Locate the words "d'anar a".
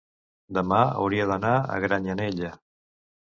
1.33-1.77